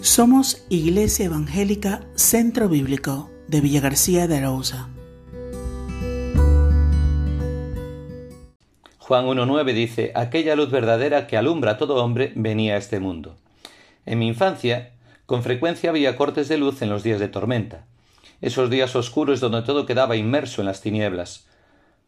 [0.00, 4.88] Somos Iglesia Evangélica Centro Bíblico de Villa García de Arauza.
[8.98, 13.38] Juan 1.9 dice, aquella luz verdadera que alumbra a todo hombre venía a este mundo.
[14.06, 14.92] En mi infancia,
[15.26, 17.84] con frecuencia había cortes de luz en los días de tormenta,
[18.40, 21.48] esos días oscuros donde todo quedaba inmerso en las tinieblas.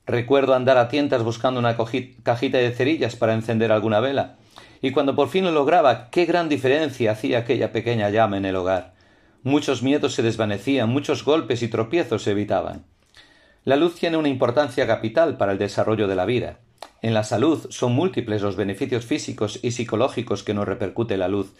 [0.06, 4.36] Recuerdo andar a tientas buscando una cajita de cerillas para encender alguna vela,
[4.82, 8.56] y cuando por fin lo lograba, qué gran diferencia hacía aquella pequeña llama en el
[8.56, 8.94] hogar.
[9.42, 12.84] Muchos miedos se desvanecían, muchos golpes y tropiezos se evitaban.
[13.64, 16.58] La luz tiene una importancia capital para el desarrollo de la vida.
[17.02, 21.52] En la salud son múltiples los beneficios físicos y psicológicos que nos repercute la luz.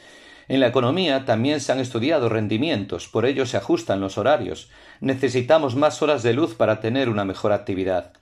[0.49, 4.71] En la economía también se han estudiado rendimientos, por ello se ajustan los horarios.
[5.01, 8.13] Necesitamos más horas de luz para tener una mejor actividad.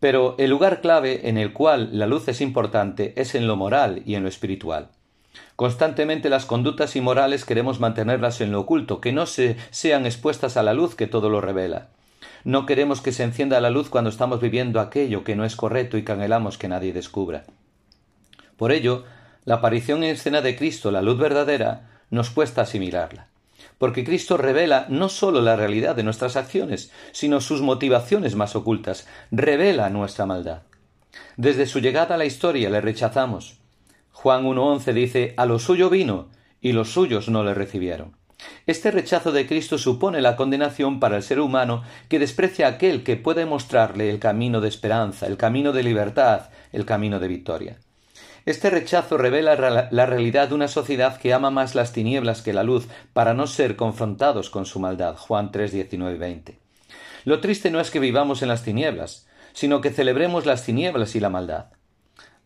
[0.00, 4.02] Pero el lugar clave en el cual la luz es importante es en lo moral
[4.06, 4.90] y en lo espiritual.
[5.56, 10.62] Constantemente las conductas inmorales queremos mantenerlas en lo oculto, que no se sean expuestas a
[10.62, 11.88] la luz que todo lo revela.
[12.44, 15.98] No queremos que se encienda la luz cuando estamos viviendo aquello que no es correcto
[15.98, 16.14] y que
[16.58, 17.44] que nadie descubra.
[18.56, 19.04] Por ello,
[19.44, 23.27] la aparición en escena de Cristo, la luz verdadera, nos cuesta asimilarla
[23.78, 29.06] porque Cristo revela no sólo la realidad de nuestras acciones, sino sus motivaciones más ocultas,
[29.30, 30.62] revela nuestra maldad.
[31.36, 33.58] Desde su llegada a la historia le rechazamos.
[34.12, 36.28] Juan 1.11 dice, a lo suyo vino,
[36.60, 38.16] y los suyos no le recibieron.
[38.66, 43.02] Este rechazo de Cristo supone la condenación para el ser humano que desprecia a aquel
[43.02, 47.78] que puede mostrarle el camino de esperanza, el camino de libertad, el camino de victoria.
[48.48, 52.62] Este rechazo revela la realidad de una sociedad que ama más las tinieblas que la
[52.62, 55.16] luz para no ser confrontados con su maldad.
[55.18, 56.58] Juan 3, 19 y 20.
[57.26, 61.20] Lo triste no es que vivamos en las tinieblas, sino que celebremos las tinieblas y
[61.20, 61.66] la maldad.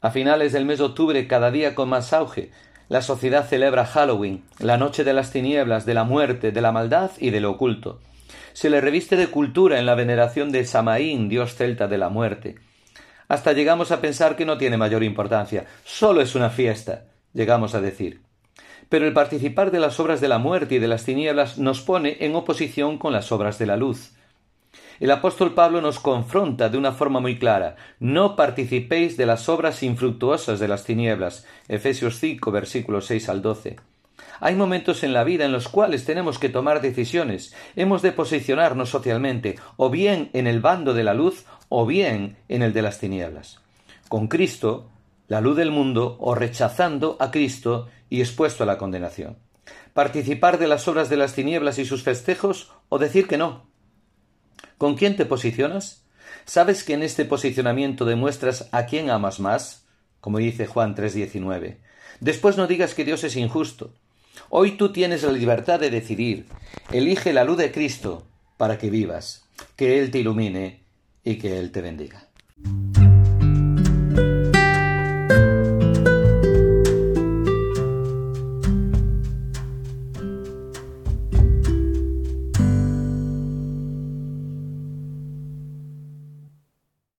[0.01, 2.51] A finales del mes de octubre, cada día con más auge,
[2.89, 7.13] la sociedad celebra Halloween, la noche de las tinieblas, de la muerte, de la maldad
[7.21, 8.01] y de lo oculto.
[8.55, 12.57] Se le reviste de cultura en la veneración de Samaín, dios celta de la muerte,
[13.33, 17.81] hasta llegamos a pensar que no tiene mayor importancia, solo es una fiesta, llegamos a
[17.81, 18.21] decir.
[18.91, 22.19] Pero el participar de las obras de la muerte y de las tinieblas nos pone
[22.21, 24.13] en oposición con las obras de la luz.
[25.01, 27.77] El apóstol Pablo nos confronta de una forma muy clara.
[27.99, 31.47] No participéis de las obras infructuosas de las tinieblas.
[31.69, 33.77] Efesios 5, versículos 6 al 12.
[34.45, 37.55] Hay momentos en la vida en los cuales tenemos que tomar decisiones.
[37.77, 42.63] Hemos de posicionarnos socialmente, o bien en el bando de la luz, o bien en
[42.63, 43.61] el de las tinieblas.
[44.09, 44.91] Con Cristo,
[45.29, 49.39] la luz del mundo, o rechazando a Cristo y expuesto a la condenación.
[49.95, 53.69] Participar de las obras de las tinieblas y sus festejos, o decir que no.
[54.77, 56.05] ¿Con quién te posicionas?
[56.47, 59.87] ¿Sabes que en este posicionamiento demuestras a quién amas más?
[60.21, 61.79] Como dice Juan 3:19.
[62.19, 63.95] Después no digas que Dios es injusto.
[64.49, 66.47] Hoy tú tienes la libertad de decidir.
[66.91, 68.27] Elige la luz de Cristo
[68.57, 69.45] para que vivas,
[69.77, 70.85] que Él te ilumine
[71.25, 72.29] y que Él te bendiga.